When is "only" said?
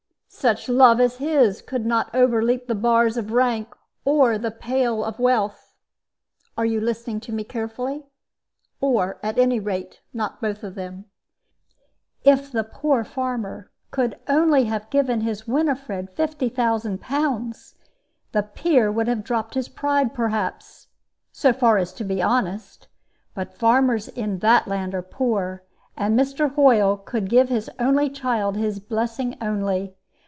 14.27-14.63, 27.77-28.09, 29.39-29.93